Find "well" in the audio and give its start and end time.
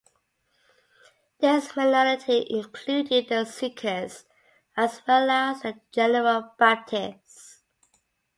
5.07-5.29